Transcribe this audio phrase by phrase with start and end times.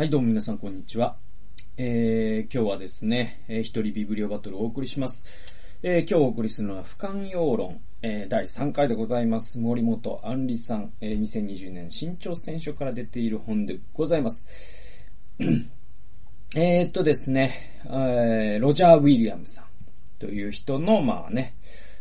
[0.00, 1.18] はい、どうも皆さんこんにちは。
[1.76, 5.26] えー、今日はですね、えー、一人ビブリオバトルをお送りします。
[5.82, 9.58] えー、今日お送りするのは、俯瞰用論、えー、第3回でございます。
[9.58, 15.06] 森本杏里さん、えー、2020年新潮選書から出ている本でございます。
[16.56, 17.52] えっとですね、
[17.84, 19.64] えー、ロジャー・ウィリアムさん
[20.18, 21.52] という人の、まあね、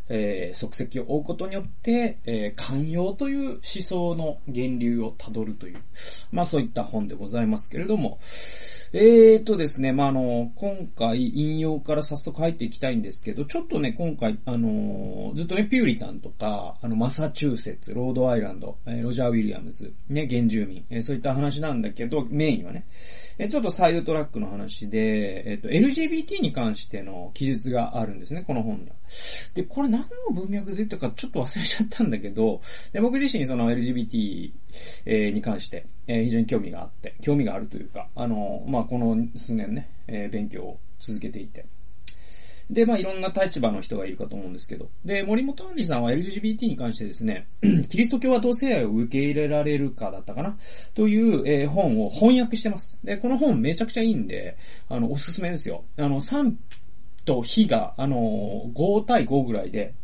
[0.10, 5.78] えー、足跡を追うことによって、えー、寛容という思想の源流をたどるという、
[6.32, 8.18] まあそういった本でございますけれども、
[8.92, 22.88] えーとですね、まあ、あの、今回引用から早速入っていきたいんですけど、ちょっとね、今回、あの、ずっとね、ピューリタンとか、あの、マサチューセッツ、ロードアイランド、えー、ロジャー・ウィリアムズ、ね、原住民、えー、そういった話なんだけど、メインはね、
[23.38, 28.96] えー、ちょっとサイドトラックの話で、えっ、と、LGBT に関しての記述があるんですね、この本には。
[29.54, 32.61] で、これ何の文脈で言ったかちょっと忘れちゃったんだけど、
[32.92, 34.52] で僕自身その LGBT、
[35.06, 41.66] えー、に関して、えー、非常に興味があって、興味があるというか、あの、まあ、まこの数年ね、えー、勉強を続けていて。
[42.69, 44.89] で、まあ、いろんな立場の人がいるかと思うんですけど。
[45.03, 47.47] で、森本杏里さんは LGBT に関してですね、
[47.89, 50.55] キリスト教は同性愛を受け入れられるかだったかな？
[50.94, 53.00] という、えー、本を翻訳してます。
[53.03, 54.55] で、この本めちゃくちゃいいんで、
[54.88, 55.83] あの、おすすめですよ。
[55.97, 56.59] あの、賛
[57.25, 59.95] と非が、あの、5対5ぐらいで、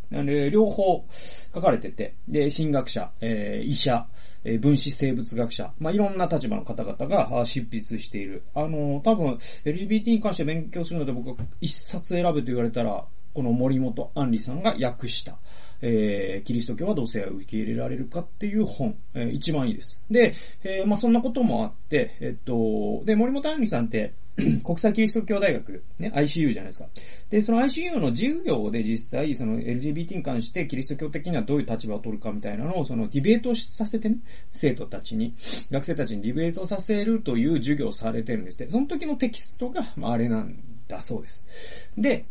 [0.51, 1.05] 両方
[1.53, 4.07] 書かれてて、で、神学者、えー、医者、
[4.45, 8.43] え分子生物学者、まあ、いろんな立場の方々が執筆している。
[8.53, 9.33] あの、多分、
[9.65, 15.37] LGBT に関して勉強するので僕は一冊選ぶと言われたら、この森本杏里さんが訳した、
[15.81, 20.01] えー、キリスト教は同性愛を受け入れられるかっていう本、えー、一番いいです。
[20.09, 24.13] で、えー、まあ、そんなこともあって、えっと、で、森本杏里さんって、
[24.63, 26.87] 国際キリスト教大学、ね、ICU じゃないですか。
[27.29, 34.17] で、その ICU の授業で実際、その LGBT に関してキリスト教的にはどういう立場を取るかみたいなのを、そのディベートをさせてね、
[34.51, 35.33] 生徒たちに、
[35.71, 38.69] 学生たちにディベートさせるという授業をされてるんですって。
[38.69, 41.89] その時のテキストが、まあ、あれなんだそうです。
[41.97, 42.25] で、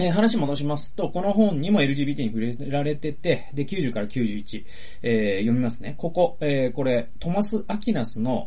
[0.00, 4.64] えー、話戻しますと、この本にも LGBT に触れられてて、で、90から91、
[5.02, 5.94] えー、読みますね。
[5.96, 8.46] ここ、えー、これ、トマス・アキナスの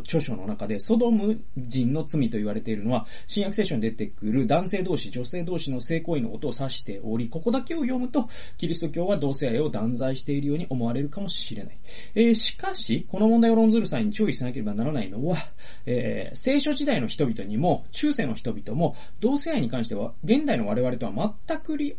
[0.00, 8.28] 著書の中で、ソドム人の罪と言われているのは、新約聖書に出てくる男性同士、女性同士の性行為のことを指しており、ここだけを読むと、
[8.58, 11.78] キリスト教は同性愛を断罪しているように思われるかもしれない。
[12.14, 15.38] えー、しかし、この問題を論ずる際に注意しなければならないのは、
[15.86, 21.96] えー、聖書時代の人々にも、中世の人々も、同性愛に関しては、現代の我々とは全く異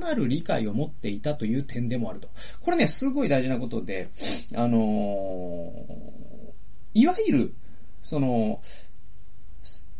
[0.00, 2.28] なる理解を持っていたという点でもあると。
[2.60, 4.10] これね、すごい大事なことで、
[4.54, 7.54] あのー、いわゆる、
[8.02, 8.60] その、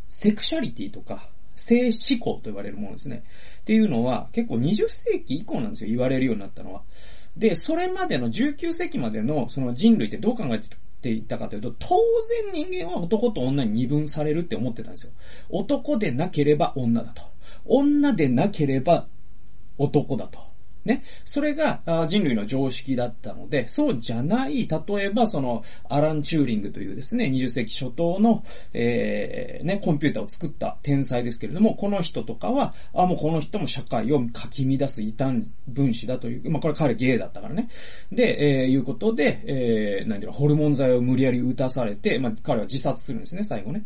[0.09, 3.25] セクシャリティとか、性思考と言われるものですね。
[3.61, 6.83] っていうのは、結構20世紀以降なんですよ、言われるようになったのは。
[7.37, 10.69] で、それまでの19世紀までのその人類ってどう考えて
[11.03, 11.89] っていたかというと、当
[12.55, 15.13] 然人間は男と女に二分されるって思ってたんですよ。
[15.51, 17.23] 男でなければ女だと。
[17.65, 19.09] 女でなければ
[19.79, 20.39] 男だと。
[20.85, 21.03] ね。
[21.25, 37.69] それが人類の常識だったので、そうじゃない、例えばその、アラン・チューリングというですね、20世紀初頭の、えー、ね、コンピューターを作った天才ですけれども、この人とかは、あ、もうこの人も社会をかき乱す異端分子だという、まあこれ彼ゲイだったからね。
[38.11, 43.85] で、えー、いうことで、えー、何だろホルモン剤を無理やり打たされて、まあ彼は自殺するんですね、最後ね。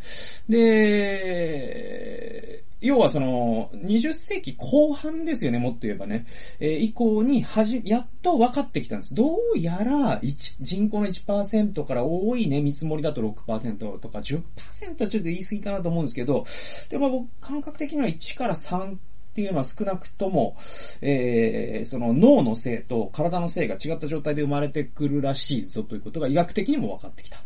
[0.48, 6.26] で、要はその、20世紀後半ですよね、もっと言えばね。
[6.60, 9.14] えー、以降に、はじ、やっと分かってきたんです。
[9.14, 14.42] どうやら、1人口の1%から多いね、見積もりだと6%とか10%
[14.88, 16.44] はちょっと言い過ぎかなと思うんですけど、
[16.90, 18.98] でも僕、感覚的には1から3っ
[19.36, 20.56] ていうのは少なくとも、
[21.02, 27.38] えー、その脳の性と体の性が違った状態で生まれてくるらしいぞということが医学的にも分かってきた。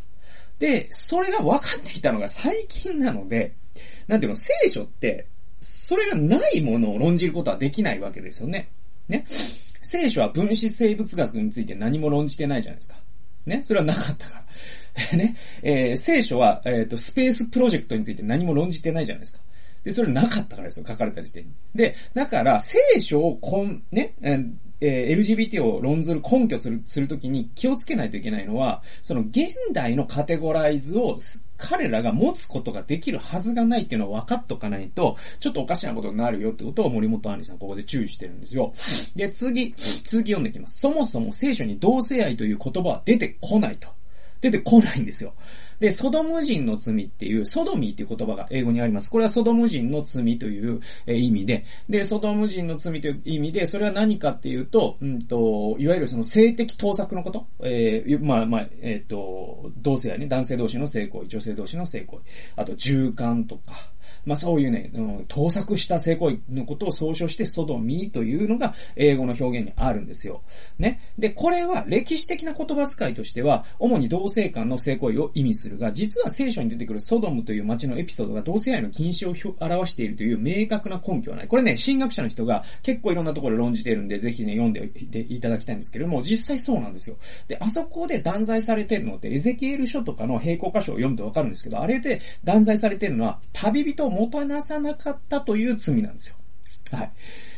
[0.60, 3.54] で、それが分かってきたのが最近なので、
[4.06, 5.26] なんていうの、聖書って、
[5.60, 8.70] それがないものを論じることはできないわけですよね。
[9.09, 9.25] ね。
[9.26, 12.97] 聖書は分子生物学について何も論じてないじゃないですか。
[13.47, 13.62] ね。
[13.62, 14.44] それはなかったか
[15.12, 15.16] ら。
[15.16, 15.34] ね。
[15.62, 19.40] えー、聖書は、えっ、ー、と、スペースプロジェクトについて何も論じてないじゃないですか。
[19.85, 21.53] で、それなかったからですよ、書かれた時点に。
[21.75, 24.15] で、だから、聖書をこん、ね、
[24.81, 31.19] えー、LGBT を論ずる根拠する、するときに気をつけないといけないのは、その現代のカテゴライズを
[31.56, 38.73] 彼らが持つことができるはずがないっていうのを分かっとかないと、ちょっとおかしなことになるよってことを森本杏里さんここで注意してるんですよ。
[39.15, 40.81] で、次、続き読んでいきます。
[40.81, 43.88] そもそも聖書に同性愛という言葉は出てこないと。
[44.41, 45.35] 出てこないんですよ。
[45.81, 49.11] で、ソドム人の罪っていう、ソドミーっていう言葉が英語にあります。
[49.11, 62.23] これはソドム人の罪という、意味で、で、ソドム人の罪という意味で、それは何かっていうと、うんと、いわゆるその性的盗作のこと、えー、まあまあ、えっ、ー、と、同性やね、男性同士の性行為、女性同士の性行為、
[62.56, 63.75] あと、従姦とか、
[64.25, 70.43] まあそういうね、うん、盗作した性行為のことを総称してソドミーというのが英語の表現にあるんですよ。
[70.79, 71.01] ね。
[71.19, 81.49] で、これは歴史的な言葉遣いとしては、主に同性間の性行為を意味するが、実は聖書に出てくるソドムという街のエピソードが同性愛の禁止を表しているという明確な根拠はない。
[81.49, 84.91] これね、神学者の人が結構いろんなところ論じているんで、ぜひね、読んで
[85.29, 87.17] いただきたいんですけれども、実際そうなんですよ。
[87.49, 96.37] で、あそこで断罪されてるのって、エゼキエル書とかの並行箇所を読むとわかるんですけど、あれで断罪されてるのは、旅人をもたなさなかったという罪なんですよ。
[96.93, 97.12] はい。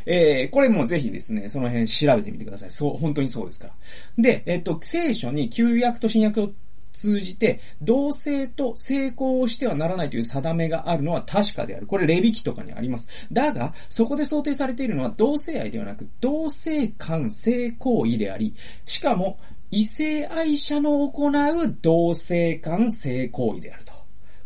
[0.04, 2.70] えー、これもぜひですね、その辺調べてみてください。
[2.70, 3.74] そう、本当にそうですから。
[4.18, 6.50] で、えっと、聖書に旧約と新約を
[6.92, 11.86] 通じて、同性と成功をしてはならないという定めがあるのは確かである。
[11.86, 13.08] これ、レビキとかにあります。
[13.32, 18.54] だが、そこで想定されているのは同性愛ではなく、同性間性行為であり、
[18.84, 19.38] しかも、
[19.70, 24.01] 異性愛者の行う同性間性行為であると。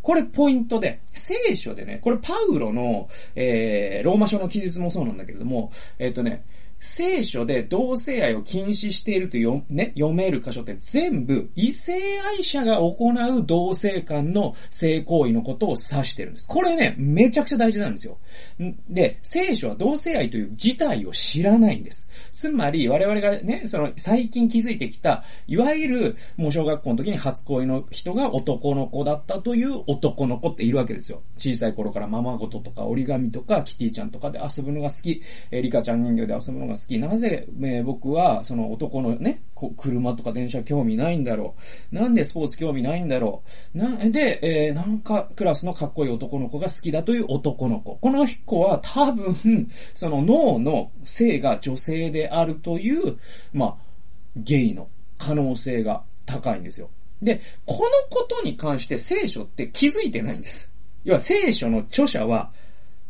[0.07, 6.45] これポイントで、聖書でね、これパウロの、えー、ローマ書の記述もそうなんだけれども、えっ、ー、とね、
[6.79, 16.49] 聖書で同性愛を禁止しているとよ、ね、読める箇所って全部異性愛者が行う同性間の性行為のことを指してるんです。
[16.49, 18.19] これね、めちゃくちゃ大事なんですよ。
[18.89, 22.09] で、聖書は同性愛という事態を知らないんです。
[22.33, 31.23] つまり、我々がね、その最近気づいてきた、いわゆるもう小学校の時に初恋の人が男の子だったという男の子っているわけですよ。
[31.37, 36.99] 小さい頃からままごととか折り紙とかキティちゃんとかで遊ぶのが好き、えリカちゃん人形で遊ぶのが好き。
[36.99, 39.43] なぜ、えー、僕は、その男のね、
[39.77, 41.55] 車とか電車興味ないんだろ
[41.93, 41.95] う。
[41.95, 43.43] なんでスポーツ興味ないんだろ
[43.75, 43.79] う。
[43.79, 47.97] な、で、えー、なんかクラスのかっこいい男の子が好きだという男の子。
[47.97, 53.17] この子は多分、その脳の性が女性であるという、
[53.53, 53.77] まあ、
[54.37, 54.89] ゲイの
[55.19, 56.91] 可能性が高いんですよ。
[57.23, 57.81] で、この
[58.11, 60.71] ことに関して聖書って気づいてないんです。
[61.05, 62.53] 要は聖書の著者は、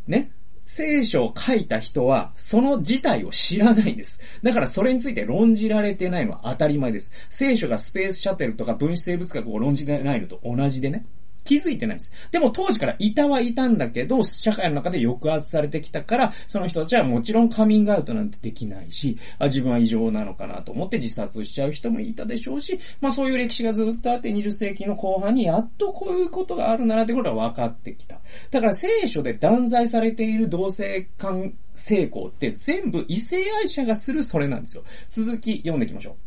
[0.07, 0.31] ね、
[0.67, 4.19] 聖書を書いた人は、その事態を知らないんです。
[4.43, 7.09] だからそれについて論じられてないのは当たり前です。
[7.29, 11.05] 聖書がスペースシャトルとか分子生物学を論じてないのと同じでね。
[11.47, 12.11] 気づいてないんです。
[12.29, 28.19] でも当時からいたはいたんだけど、社会の中で抑圧されてきたから、その人たちはもちろんカミングアウトなんてできないし、あ自分は異常なのかなと思って自殺しちゃう人もいたでしょうし、まあそういう歴史がずっとあって20世紀の後半にやっとこういうことがあるならってことは分かってきた。
[28.51, 34.83] だから聖書で断罪されている同性間成功って全部異性愛者がするそれなんですよ。
[35.07, 36.26] 続き読んでいきましょう。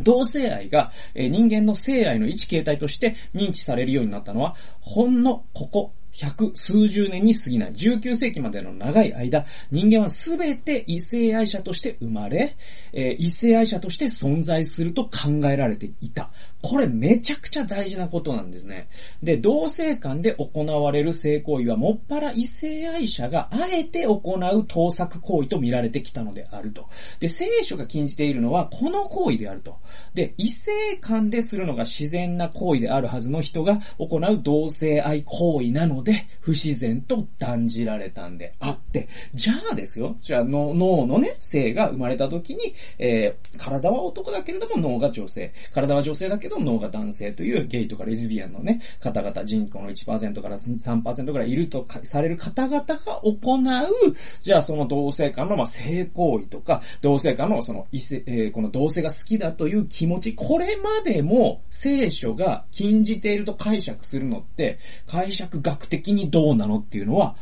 [0.00, 12.56] 同性愛が、人間の性愛の一形態として認知されるようになったのは、ほんのここ百数十年に過ぎない19世紀までの長い間、人間はすべて異性愛者として生まれ、
[12.92, 15.10] えー、異性愛者として存在すると考
[15.44, 16.30] えられていた。
[16.62, 18.88] これめちゃくちゃ大事なことなんですね。
[19.22, 26.88] で、同性間で行われる性行為はもっぱら異性愛者があえて行う盗作行為と見られてきたのであると。
[27.20, 29.78] で、聖書が禁じているのはこの行為であると。
[30.14, 52.94] で、異性間でするのが自然な行為であるはずの人が行う同性愛行為なので、で不自然と断じられたんであって、じゃあですよ、じゃあ脳のね、性が生まれた時に、えー、体は男だけれども脳が女性、体は女性だけど脳が男性というゲイとかレズビアンのね、方々、人口の1%から3%ぐらいいるとされる方々が
[53.24, 67.36] 行う、じゃあその同性間のまあ性行為とか、同性間のその異性、えー、この同性が好きだという気持ち、これまでも聖書が禁じていると解釈するのって、解釈学的的にどうなのっていうのは、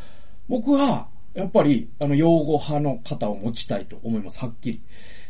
[0.49, 4.81] 僕は、やっぱり、あの、擁護派の方を持ちたいと思います、はっきり。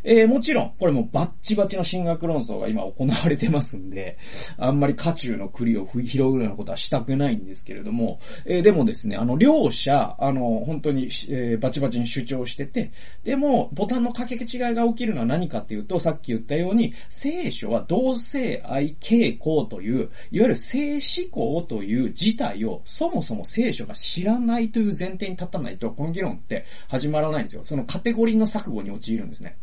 [0.04, 4.18] えー、もちろん、これもバッチバチの進学論争が今行われてますんで、
[4.58, 12.92] あんまり家中の栗を拾うようなことはしたくないんですけれども、えー、でもですね、あの、両者、あの、本当に、えー、バチバチに主張してて、
[13.24, 27.64] でも、ボタンの掛け違いが起きるのは何かっていうと、さっき言ったように、聖書は同性愛傾向という、いわゆる性思考という事態を、そもそも聖書が知らないという前提に立たないと、この議論って始まらないんですよ。
[27.64, 29.56] そのカテゴリーの錯誤に陥るんですね。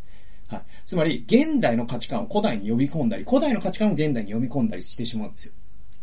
[0.51, 0.61] はい。
[0.85, 5.53] つまり、現代の価値観を古代に呼び込んだり、古代の価値観を現代に読み込んだりしてしまうんですよ。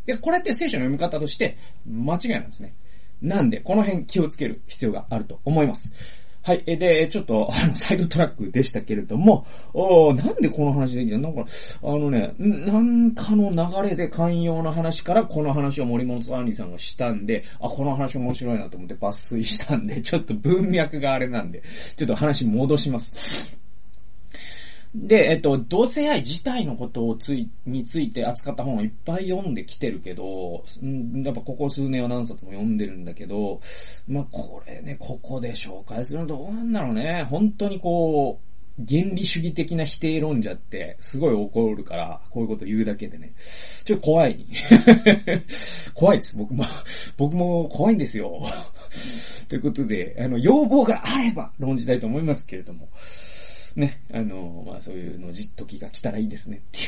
[0.07, 2.75] で、これって聖書の読み方として間違いなんですね。
[3.21, 5.93] なんで、この辺気をつける必要があると思います。
[6.43, 6.63] はい。
[6.67, 11.45] えで、ちょっと、 あの、サイドトラックでしたけれども、おなんでこの話できたなんか、
[11.83, 21.63] あのね、なんかの流れで寛容な話からこの話を森本杏里さんがしたんで、あ、この話面白いなと思って抜粋したんで、ちょっと文脈があれなんで、
[21.97, 23.59] ちょっと話戻します。
[24.95, 33.61] で、えっと、同性愛自体のことをつい、について扱った本をいっぱい読んできてるけど、んやっぱここ数年は何冊も読んでるんだけど、
[34.07, 37.27] まあ、これね、ここで紹介するのどうなんだろうね。
[37.29, 38.49] 本当にこう、
[38.89, 43.35] 原理主義的な否定論者って、すごい怒るから、こういうこと言うだけでね。
[43.39, 44.47] ちょっと怖い。
[45.95, 46.65] 怖いです、僕も。
[47.17, 48.41] 僕も怖いんですよ。
[49.49, 52.89] ということで、あの、要望があれば論じたいと思いますけれども。
[53.79, 56.81] ね、あの、まあそういうのじ、時が来たらいいですねって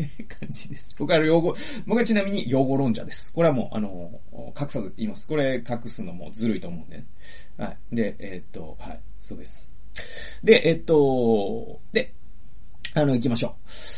[0.00, 0.94] いうね、感じです。
[0.96, 3.32] 僕は用語、僕はちなみに用語論者です。
[3.32, 4.20] これはもう、あの、
[4.58, 5.26] 隠さず言います。
[5.26, 7.06] これ隠すのもずるいと思うんで、ね。
[7.58, 7.96] はい。
[7.96, 9.72] で、えー、っと、はい、そうです。
[10.44, 12.14] で、えー、っと、で、
[12.94, 13.52] あの、行きましょう。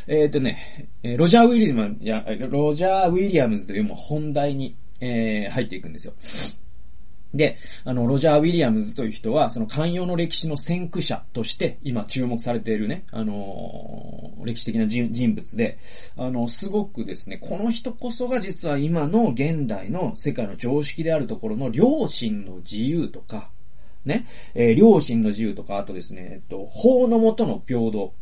[0.09, 0.89] えー、っとね、
[1.19, 6.15] ロジャー・ウィリアム、いや、ロジャー・ウィリアムズというも本題に、えー、入っていくんですよ。
[7.35, 15.79] で、あの、ロジャー・ウィリアムズという人は、その寛容の歴史の先駆者として、今注目されているね、あのー、歴史的な人物で、
[16.17, 23.51] あの、すごくですね、この人こそが実は今の現代の世界の常識であるところの良心の自由とか、
[24.07, 28.15] ね、えー、良心の自由とか、あとですね、えっと、法の下の平等。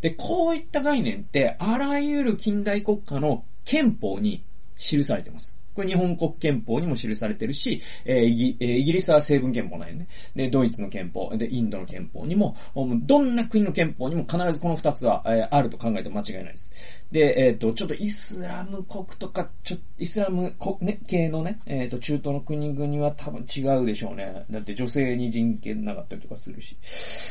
[0.00, 4.42] で、こういった概念って、あらゆる近代国家の憲法に
[4.76, 5.60] 記されています。
[5.78, 10.08] これ日本国憲法にも記されてるし、えー、イギイギリスは成分憲法なんよね。
[10.34, 17.04] で、ドイツの憲法、で、インドの憲法にも、どんな国の憲法にも必ずこの二つは、えー、あると考えて間違いないです。
[17.12, 24.44] で、えっ、ー、と、ちょっとイスラム国とか、ちょ、イスラム国、ね、系のね、えっ、ー、と、中東の国々は多分違うでしょうね。
[24.50, 26.76] だって女性に人権なかったりとかするし。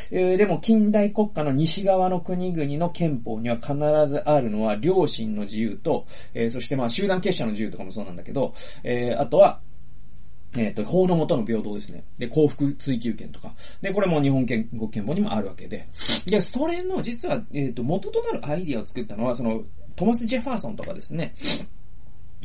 [0.10, 3.74] えー、でも近代国家の西側の国々の憲法には必
[4.08, 8.37] ずあるのは、良心の自由と、えー、そしてまあ集団結社の自由とかもそうなんだけど、
[8.84, 9.60] えー、あとは、
[10.56, 12.04] えっ、ー、と、法の下の平等ですね。
[12.18, 13.54] で、幸福追求権とか。
[13.82, 15.88] で、これも日本憲憲法にもあるわけで。
[16.26, 19.64] で、それの、実は、えっ、ー、と、元となるアイディアを作ったのは、その、
[19.96, 21.34] トマス・ジェファーソンとかですね。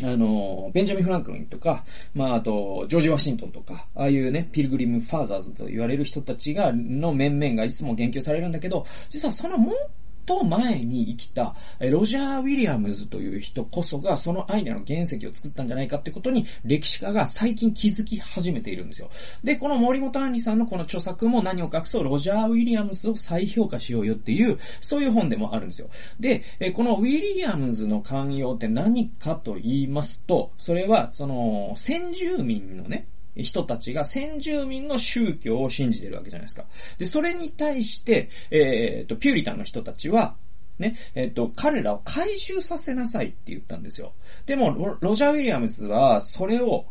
[0.03, 1.85] あの、ベンジャミン・フランクリンとか、
[2.15, 9.75] まあ、あと、ジョージ・ワシントンとか、ああいうね、ピルグリム・ファーザーズと言われる人たちが、の面々がいつも言及されるんだけど、実はそのもっ
[10.25, 19.11] と前に生きた、ロジャー・ウィリアムズという人こそが、そのアイデアの原石を作ったんじゃないかってことに、歴史家が最近気づき始めているんですよ。
[19.45, 25.89] で、この森本杏里さんのこの著作も何を隠そう、ロジャー・ウィリアムズを再評価しようよっていう、そういう本でもあるんですよ。
[26.21, 26.43] で、
[26.75, 36.65] このウィリアムズの寛容って何かと言いますと、それは、その、先住民のね、人たちが先住民の宗教を信じてるわけじゃないですか。
[36.99, 40.37] で、それに対して、えっ、と、ピューリタンの人たちは、
[40.79, 44.13] ね、えっ、と、彼らを回収させなさいって言ったんですよ。
[44.47, 46.87] でも、ロジャー・ウィリアムズは、それを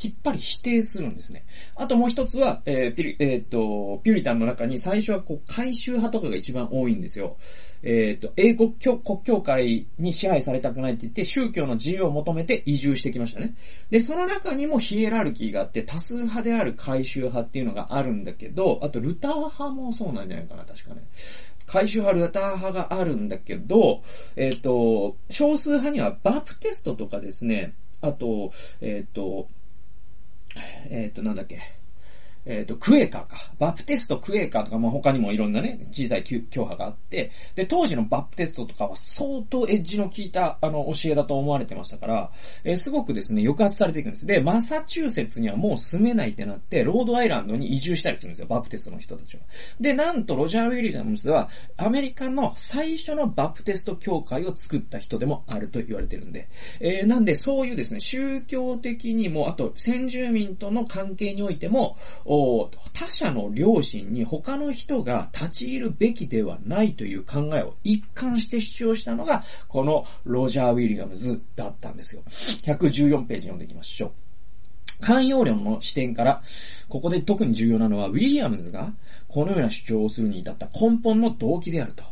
[0.00, 1.44] きっぱり否定するんですね。
[1.76, 7.36] あともう一つは、えー、ピリ、えっ、と、ピュリタンの中に最初はこう、回収派とかが一番多いんですよ。
[7.82, 13.52] えっ、と、英国国教会に支配されたくないって言って、宗教の自由を求めて移住してきましたね。
[13.90, 21.02] で、その中にもヒエラルキーがあって、多数派である回収派っていうのがあるんだけど、あとルター派もそうなんじゃないかな、確かね。
[21.66, 24.00] 回収派、ルター派があるんだけど、
[24.34, 29.48] えっ、ー、と、少数派にはバプテストとかですね、あと、えっ、ー、と、
[30.90, 31.79] えっ、ー、と、なんだっけ。
[32.46, 33.36] えっ、ー、と、クエーカーか。
[33.58, 42.30] バプテスト、クエーカーとか、まあ、他にもいろんなね、小さい教派があって、で、当時のバプテストとかは相当エッジの効いた、あの、教えだと思われてましたから、
[42.64, 44.26] えー、すごくですね、抑圧されていくんです。
[44.26, 49.42] で、マサチューセッツにはもう住めないってなって、ロードアイランドに移住したりするんですよ、バプテストの人たちは。
[49.80, 56.48] で、なんと、ロジャー・ウィリアムズは、アメリカの最初のバプテスト教会を作った人でもあると言われてるんで、
[56.80, 61.96] えー、なんで、そういうですね、宗教的にも、あと、先住民との関係においても、
[62.92, 72.22] 他者の良心に他の人が立ち入るべきではないという考えを一貫して主張したのが、このロジャー・ウィリアムズだったんですよ。
[72.26, 74.12] 114ページ読んでいきましょう。
[75.00, 76.42] 寛容論の視点から、
[76.88, 78.92] ここで特に重要なのは、ウィリアムズが
[79.26, 82.04] このような主張をするに至った根本の動機であると。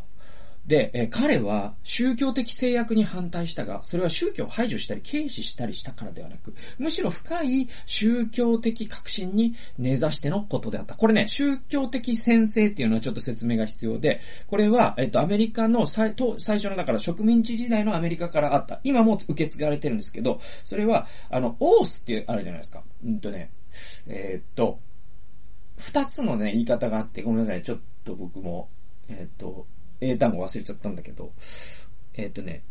[0.68, 10.94] で、え彼は宗教的制約に反対したが、それは宗教を排除したり軽視したりしたからではなく、むしろ深い宗教的革新に根ざしてのことであった。
[10.94, 18.80] これね、宗教的先生っていうのはちょっと説明が必要で、これは、えっと、アメリカの最最初の、だから植民地時代のアメリカからあった。
[18.84, 22.82] 今も受け継がれてるんですけど、それは、あの、オースってあるじゃないですか。
[23.06, 23.50] うんとね、
[24.06, 24.80] えー、っと、
[25.78, 28.68] 二つのね、言い方があって、ごめんなさい、ちょっと僕も、
[29.08, 29.66] えっ、と、
[30.00, 31.32] 英単語忘れちゃったんだけど、
[32.14, 32.62] えっ、ー、とね、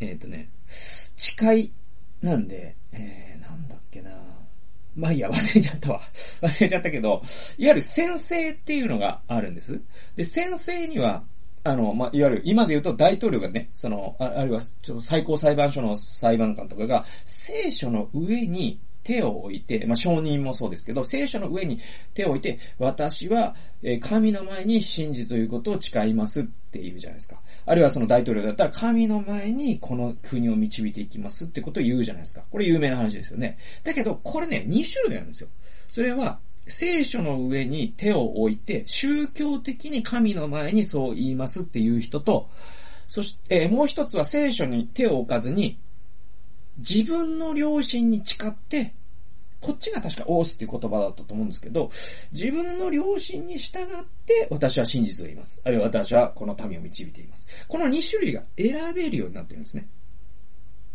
[0.00, 1.72] えっ、ー、とね、誓い
[2.22, 4.10] なんで、えー、なんだっけな
[4.96, 6.00] まあいいや、忘れちゃったわ。
[6.12, 7.22] 忘れちゃったけど、
[7.58, 9.80] いわゆる先生っていうのがあるんです。
[10.16, 11.24] で、先生には、
[11.62, 21.80] あの、まあ、いわゆる、今で言うと大統領がね、その、ああるいは、ちょっと最高裁判所の裁判官とかが、聖書の上に手を置いて、まあ、承認もそうですけど、聖書の上に
[22.14, 27.40] 手を置いて、私は、え神の前に真実ということを誓いますって言うじゃないですか。
[27.64, 32.42] あるいはその大統領だったら、神の前にこの国を導いていきますってことを言うじゃないですか。
[32.50, 33.58] これ有名な話ですよね。
[33.84, 35.48] だけど、これね、2種類あるんですよ。
[35.88, 42.50] それは、聖書の上に手を置いて、宗教的に神の前にそう言いますっていう人と、
[43.06, 45.78] そして、え、もう一つは聖書に手を置かずに、
[46.78, 48.94] 自分の良心に誓って、
[49.60, 51.90] こっちが確かオースっていう言葉だったと思うんですけど、
[52.32, 53.84] 自分の良心に従っ
[54.26, 55.60] て私は真実を言います。
[55.64, 57.46] あるいは私はこの民を導いています。
[57.66, 59.88] この2種類が選べるようになってるんですね。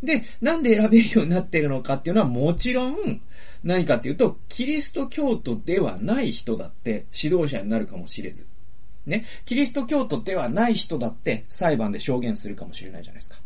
[0.02, 3.22] で、なんで選べるようになってるのかっていうのはもちろん、
[3.64, 8.46] 何かっていうと、キリスト教徒ではない人だって指導者になるかもしれず。
[9.06, 9.26] ね。
[9.46, 13.43] キリスト教徒ではない人だって裁判で証言するかもしれないじゃないですか。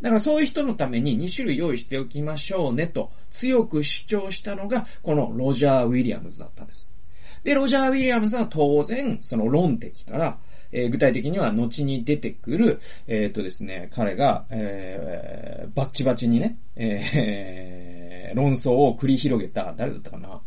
[0.00, 6.92] だからそういう人のために2種類用意しておきましょうねと強く主張したのがこのロジャー・ウィリアムズだったんです。
[7.44, 10.38] で、ロジャー・ウィリアムズは当然その論的から、
[10.72, 17.95] えー、具体的には後に出てくる、えっ、とですね、彼が、えー、バッチバチにね、えー
[18.34, 20.40] 論争を繰り広げた、誰だったかな？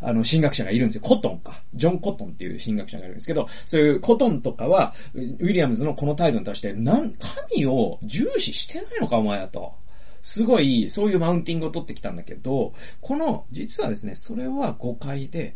[0.00, 1.02] あの、進学者がいるんですよ。
[1.02, 1.62] コトンか。
[1.74, 7.12] ジョン・コトンっていう進学者がいるんですけど、そういうコトンとかは、ウィリアムズのこの態度に対して、なん、
[7.50, 9.74] 神を重視してないのか、お前はと。
[10.22, 15.54] すごい、そういうマウンティングを取ってきたんだけど、この、実はですね、それは誤解で、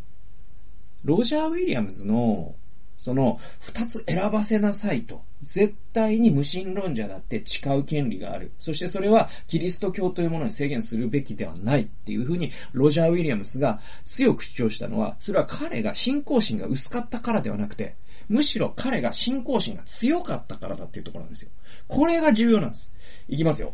[1.03, 2.55] ロジャー・ウィリアムズの
[3.00, 5.23] その、二つ選ばせなさいと。
[5.42, 8.52] 絶対に無神論者だって誓う権利がある。
[8.59, 17.97] そしてそれはキリスト教というものに制限するべきではないっていうふうにロジャー・ウィリアムスが強く主張したのは、それは彼が信仰心が薄かったからではなくて、
[18.28, 21.50] むしろ彼が信仰心が強かったからだっていうところなんですよ。
[21.88, 22.92] これが重要なんです。
[23.28, 23.73] いきますよ。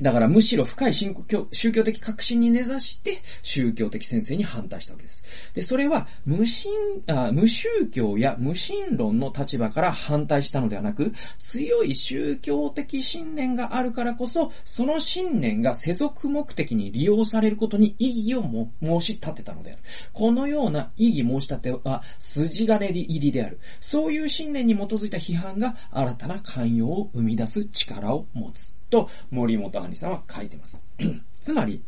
[0.00, 5.52] だからむしろ深い信教宗教的革新に根ざして宗教的先生に反対したわけです。
[5.52, 19.82] で、それは無神あ無宗教や無神論の立場から反対したのではなく、強い宗教的信念があるからこそ、その信念が世俗目的に利用されることに意義を申し立てたのである。
[20.14, 23.60] このような意義申し立ては筋金入りである。
[23.80, 28.81] そういう信念に基づいた批判が新たな寛容を生み出す力を持つ。
[28.92, 30.80] と森本杏里さんは書いてます。
[31.40, 31.82] つまり、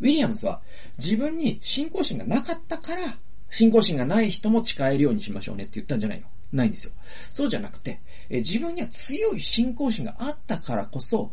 [0.00, 0.60] ウィリアムスは
[0.98, 3.02] 自分に信仰心がなかったから、
[3.50, 6.26] 信仰心がない人も誓えるようにしましょうねって言ったんじゃないの。
[6.52, 6.92] ないんですよ。
[7.30, 11.30] そうじゃなくて、え自分には強い信仰心があったからこそ、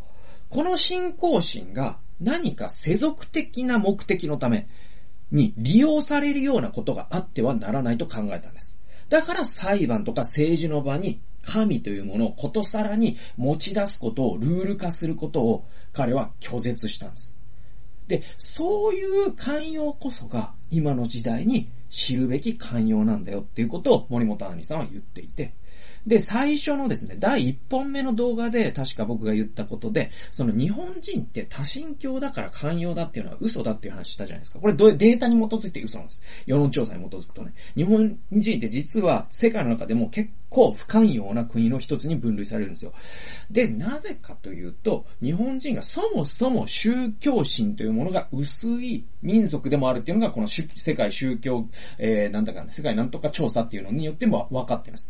[0.50, 4.68] この信仰心が何か世俗的な目的のため
[5.32, 8.80] に利用されるようなことがあってはならないと考えたんです。
[9.10, 17.38] だから裁判とか政治の場に神というものをことさらに持ち出すことをルール化することを彼は拒絶したんです。
[18.08, 25.54] で、そういう寛容こそが今の時代に知るべき寛容なんだよっていうことを森本杏里さんは言っていて、
[26.08, 34.60] で、最初のですね、第1本目の動画で確か僕が言ったことで、その日本人って多神教だから寛容だっていうのは嘘だっていう話したじゃないですか。
[34.60, 36.22] これデータに基づいて嘘なんです。
[36.46, 37.54] 世論調査に基づくとね。
[37.76, 42.94] 日本人って実は世界の中でも結構不寛容な国の一つに分類されるんですよ。
[43.52, 51.68] で、なぜかというと、日本人がそもそも宗教心というものが薄い民族でもあるっていうのが、この世界宗教、
[51.98, 55.10] えー、なんだかね、世界なんとか調査っていうのによっても分かってます。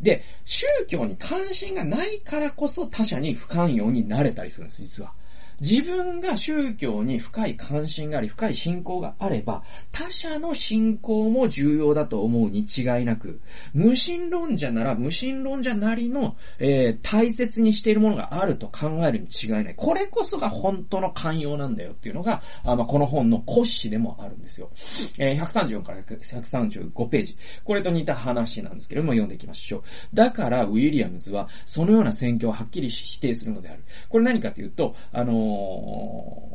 [0.00, 5.12] で、宗教に関心がないからこそ他者に不寛容になれたりするんです、実は。
[5.60, 13.40] 自分が宗教に深い関心があり、深い信仰があれば、他者の信仰も重要だと思うに違いなく、
[13.72, 19.74] 無神論者なら無神論者なりの、えー、大切にしているものがあると考えるに違いない。
[19.74, 24.70] これこそが本当の寛容なんだよっていうのが、あまあ、この本の骨子でもあるんですよ。
[25.18, 27.36] えー、134から135ページ。
[27.64, 29.82] これと似た話なんですけれども、読んでいきましょう。
[30.12, 33.84] だから、ウィリアムズは、そのような選挙をはっきり否定するのである。
[34.08, 36.46] これ何かというと、あの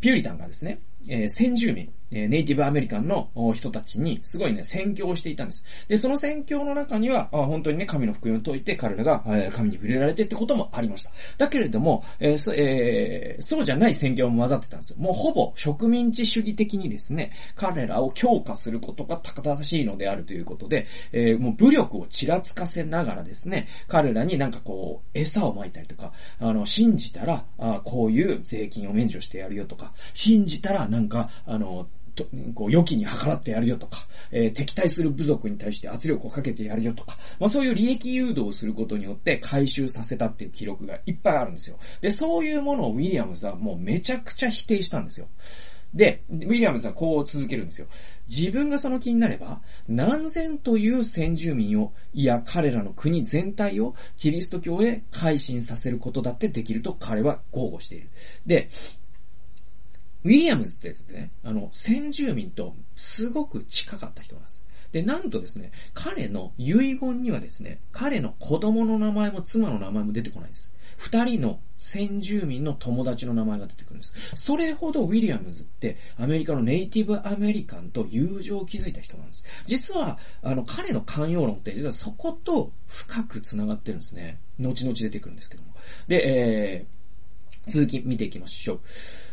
[0.00, 5.64] ピューリタンがですね、えー、先住民、えネイティブアメリカンの人たちにすごいね、宣教をしていたんです。
[5.88, 11.10] で、その宣教の中には、本当にね、神の福音を解いて彼らが、え神に触れられてってこともありました。
[11.36, 14.96] だけれども、えーそえー、そうじゃない宣教も混ざってたんですよ。
[14.98, 31.86] もうほぼ植民地主義的にですね、彼らを強化することが正しいのであるということで、えー、もう武力をちらつかせながらですね、彼らになんかこう、餌を撒いたりとか、あの、信じたら、あこういう税金を免除してやるよとか、信じたらなんか、あの、
[32.18, 41.78] とこう、良きに計らってやるよとか、えー、敵対する部族に対して圧力をかけてやるよとか、まあそういう利益誘導をすることによって回収させたっていう記録がいっぱいあるんですよ。
[42.00, 45.28] で、そういうものをウィリアムズはもうめちゃくちゃ否定したんですよ。
[45.94, 47.86] で、ウィリアムズはこう続けるんですよ。
[48.28, 58.10] 自分がその気になれば、何千という先住民を、いや彼らの国全体をキリスト教へ改心させることだってできると彼は豪語している。
[58.46, 58.68] で、
[60.28, 64.62] ウィリアムズってですね、あの、先住民とすごく近かった人なんです。
[64.92, 70.70] で、なんとですね、彼の遺言にはですね、彼の子供の名前も妻の名前も出てこないです。
[70.98, 74.12] 二人の先住民の友達の名前が出てくるんです。
[74.34, 79.44] それほどウィリアムズってアメリカのネイティブアメリカンと友情を築いた人なんです。
[79.64, 84.40] 実は、あの、彼の寛容論って実はそこと深く繋がってるんですね。
[84.58, 85.72] 後々出てくるんですけども。
[86.06, 88.80] で、えー、続き見ていきましょう。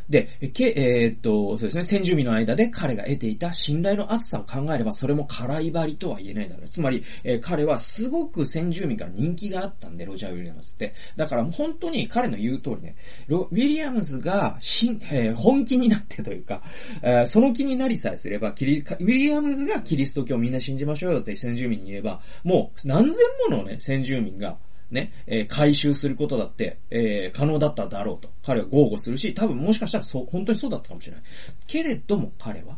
[0.09, 6.67] で、け、えー、っと、そうですね、先住民の間で彼が得ていた信頼の厚さを考えれば、それも辛い張りとは言えないだろう。
[6.67, 10.93] つまり、えー、彼はすごく先住民から人気があったんで、ロジャー・ウィリアムズって。
[11.15, 12.95] だから本当に彼の言う通りね、
[13.27, 16.61] ロウィリアムズがしん、えー、本気になってというか、
[17.01, 23.15] えー、その気になりさえすれば、キリ、ウィリアムズがキリスト教をみんな信じましょうよって先住民に言えば、もう何千
[23.49, 24.57] ものね、先住民が、
[24.91, 28.29] ね、えー、回収することだって、えー、可能だっただろうと。
[28.43, 31.23] 彼は豪語するし、多分もしかしたらそう、本当にそうだったかもしれない。
[31.67, 32.77] けれども彼は、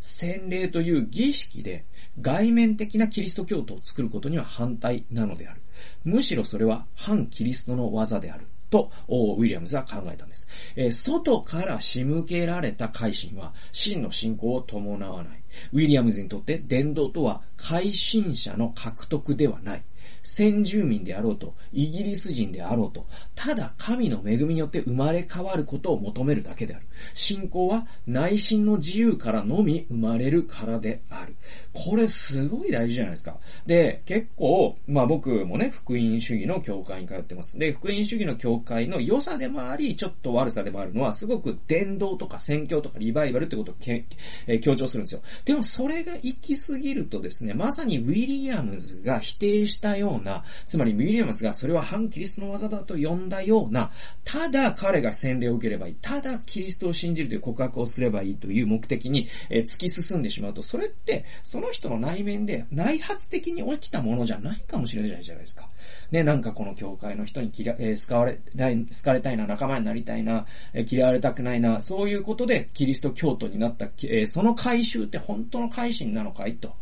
[0.00, 1.84] 洗礼という儀式で
[2.20, 5.60] 外面的なキリスト教徒を作ることには反対なのである。
[6.04, 8.46] むしろそれは反キリストの技である。
[8.70, 10.46] と、ウィリアムズは考えたんです。
[10.76, 15.42] えー、外から仕向けられた改心は、真の信仰を伴わない。
[15.72, 19.82] ウィリアムズにとって伝道とは改心者の獲得ではない。
[20.22, 26.86] 先住民であろうと、イギリス人であろうと、ただ神の恵みによって生まれ変わることを求めるだけである。
[27.14, 31.36] 信仰は内心の自由からのみ生まれるからである。
[31.72, 33.38] これすごい大事じゃないですか。
[33.66, 37.58] で、結構、まあ僕もね、福音主義の教会に通ってます。
[37.58, 44.04] で、福音主義の教会の良さでもあり、ちょっと悪さでもあるのは、すごく伝道とか宣教とかリバイバルってことをけ、
[44.46, 45.22] え、強調するんですよ。
[45.44, 53.90] でもそれが行き過ぎるとですね、まさにウィリアムズが否定したようような、つまりウィリアムスがそれは反キリストの技だと呼んだような、
[54.24, 65.68] ただ彼が洗礼を受ければいい、ただキリストを信じるという告白をすればいいという目的に、え突き進んでしまうと、それって、その人の内面で内発的に起きたものじゃないかもしれないじゃないですか。
[66.10, 76.74] ね、なんかこの教会の人に嫌、えー、好かれ、好かれたいな、仲間になりたいな、え、嫌われたくないな、そういうことでキリスト教徒になった、え、その回収って本当の改心なのかいと。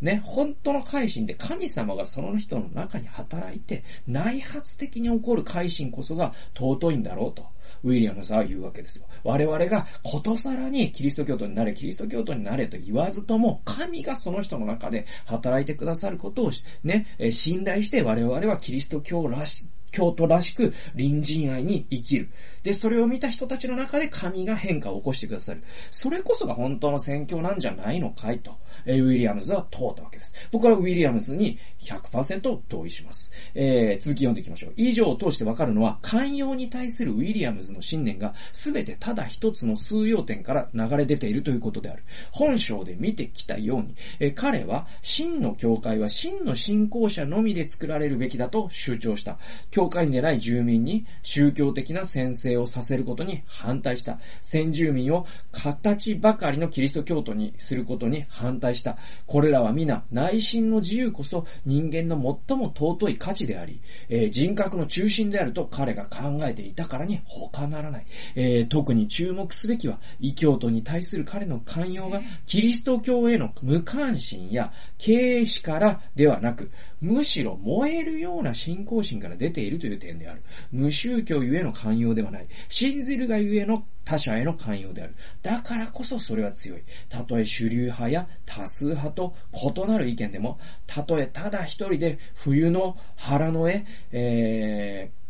[0.00, 7.46] ね、本当の改心で神様がその人の中に働いて、内発的に起こる改心こそが尊いんだろうと。
[7.82, 9.06] ウィリアムズは言うわけですよ。
[9.24, 16.50] 我々がことさらにキリスト教徒になれ、キリスト教徒になれと言わずとも、神がその人の中で働いてくださることを
[16.84, 22.28] ね、信頼して我々はキリスト教らし、京都らしく隣人愛に生きる。
[22.66, 25.62] で、それを見た人たちの中で神が変化を起こしてくださる。
[25.92, 30.48] それこそが本当の宣教なんじゃないのかいと、えウィリアムズは問うたわけです。
[30.50, 33.30] 僕はウィリアムズに100%同意します。
[33.54, 34.72] えー、続き読んでいきましょう。
[34.76, 42.02] 以上を通してわかるのは、寛容に対するウィリアムズの信念が全てただ一つの数要点から流れ出ているということである。
[42.32, 49.38] 本章で見てきたように、え彼は真の教会は真の信仰者のみで作られるべきだと主張した。
[49.70, 54.18] 教会に出ない住民に宗教的な先生をさせることに反対した。
[54.40, 58.96] 先住民を形ばかりのキリスト教徒にすることに反対した。
[59.26, 62.16] これらは皆内心の自由こそ人間の
[62.48, 68.06] 最も尊い価値であり、えー、人格の中心であると彼が考えていたからに他ならない。
[68.34, 80.42] えー、特に注目すべきは異教徒に対する彼の寛容がキリスト教への無関心や敬視からではなく、むしろ燃えるような信仰心から出ているという点である。
[80.72, 82.45] 無宗教ゆえの寛容ではない。
[82.68, 85.14] 信じるがゆえの他者への寛容である。
[85.42, 86.82] だからこそそれは強い。
[87.08, 95.25] たとえ主流派や多数派と異なる意見でも、たとえただ一人で冬の腹の絵、えー、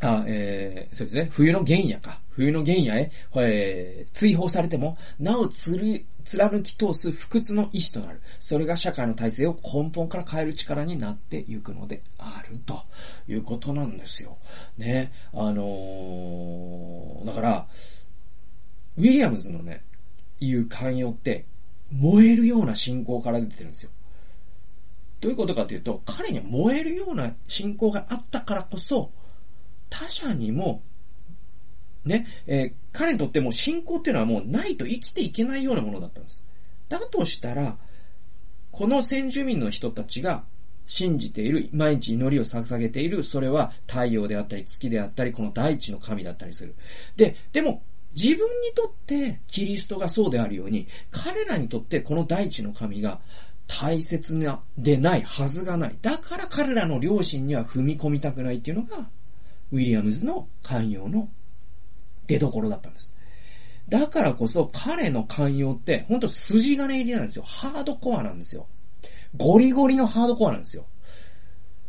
[0.00, 1.28] あ、えー、そうですね。
[1.30, 2.20] 冬の原野か。
[2.30, 8.20] 冬の原野へ、えー、追放されても、なおつる、貫き通す不屈の意志となる。
[8.40, 12.84] それが社会の体制を根本から変える力になっていくのであると
[13.28, 14.36] いうことなんですよ。
[14.76, 15.12] ね。
[15.32, 17.66] あのー、だから、
[18.98, 19.82] ウィリアムズのね、
[20.40, 21.46] 言う寛容って、
[21.92, 23.90] 燃えるような信仰から出てるんですよ。
[25.20, 29.10] どういうことかというと、彼には燃えるような信仰があったからこそ、
[29.88, 30.82] 他者にも、
[32.04, 36.46] ね、えー、彼にとっても信仰っていうのはもうないと生きていけないようなものだったんです。
[36.88, 37.76] だとしたら、
[38.70, 40.44] この先住民の人たちが
[40.86, 46.74] 信じている、毎日祈りを捧げている、それは太陽であったり月であったり、この大地の神だったりする。
[47.16, 47.82] で、でも、
[48.14, 53.20] 自分にとってキリストがそうであるように、彼らにとってこの大地の神が
[53.66, 55.98] 大切な、でないはずがない。
[56.00, 59.08] だから彼らの両親には踏み込みたくないっていうのが、
[59.72, 61.28] ウィリアムズの寛容の
[62.26, 63.14] 出所だったんです。
[63.88, 67.44] だからこそ彼の寛容って本当筋金入りなんですよ。
[67.44, 68.66] ハードコアなんですよ。
[69.36, 70.86] ゴリゴリのハードコアなんですよ。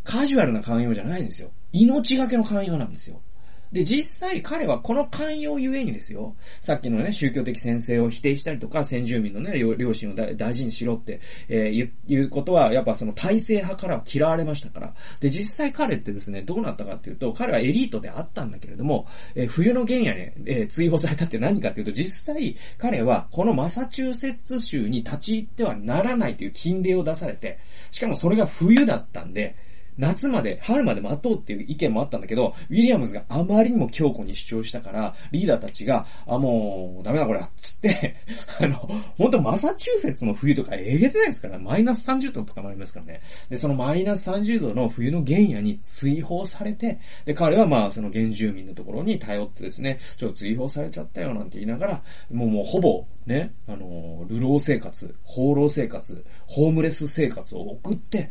[0.03, 1.51] カジュアルな寛容じゃないんですよ。
[1.71, 3.21] 命がけの寛容なんですよ。
[3.71, 14.93] で、実際彼はこの寛容ゆえにですよ、さっきのね、宗教的先生を否定したりとか、先住民のね、両親を大事にしろって、えー、言うことは、やっぱその体制派からは嫌われましたから。
[15.19, 20.09] で、実際彼ってですね、どうなったかっていうと、彼はエリートであったんだけれども、えー、冬の原野に、
[20.45, 27.59] えー、追放されたって何かっていうと、実際彼はこのマサチューセッツ州に立ち入ってはならないという禁令を出されて、
[27.91, 29.55] しかもそれが冬だったんで、
[29.97, 38.15] 夏まで、春まで待とうっていう意見もあったんだけど、ウィリアムズがあまりにも強固に主張したから、リーダーたちが、あ、もう、ダメだこれ、つって、
[38.61, 38.75] あの、
[39.17, 43.21] 本当マサチューセッツの冬とかえげつないですから、マイナス30度とかもありますからね。
[43.49, 58.29] で、そのマイナス30度の冬の原野に追放されて、で、彼はまあ、その原住民のところに頼ってですね、ちょっと追放されちゃったよなんて言いながら、もうもうほぼ、ね、あの、流浪生活、放浪生活、ホームレス生活を送って、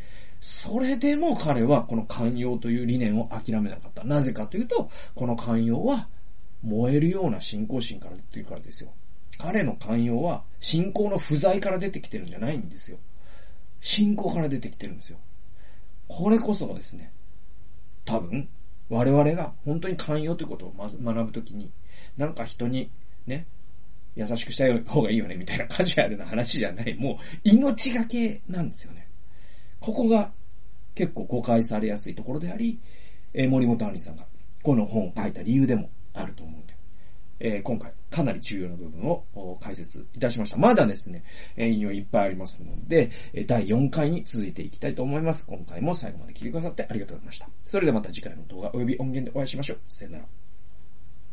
[0.48, 4.04] それでも彼はこの寛容という理念を諦めなかった。
[4.04, 6.08] なぜかというと、この寛容は
[6.62, 8.90] 燃えるような信仰心から出てるからですよ。
[9.38, 12.98] 彼の寛容は信仰の不在から出てきてるんじゃないんですよ。
[13.80, 15.18] 信仰から出てきてるんですよ。
[16.06, 17.10] これこそがですね、
[18.04, 18.48] 多分、
[18.88, 21.72] 我々が本当に寛容ということを学ぶときに、
[22.16, 22.92] なんか人に
[23.26, 23.48] ね、
[24.14, 29.05] 優しくした方がいいよね、みたいなカジュアルな話じゃない、もう命がけなんですよね。
[29.86, 30.32] ここが
[30.96, 32.80] 結構誤解されやすいところであり、
[33.32, 34.26] えー、森本杏里さんが
[34.64, 36.76] この本を書いた理由でもあると思うんで、
[37.38, 40.56] えー、今回かなり重要な部分を解説いたしました。
[40.56, 41.22] まだですね、
[41.56, 43.10] 引用いっぱいありますので、
[43.46, 45.46] 第4回に続いていきたいと思います。
[45.46, 47.48] 今回も最後まで聞いてくださってありがとうございました。
[47.68, 49.78] それではまた次回の動画及び音源でお会いしましょう。
[49.86, 50.24] さよなら。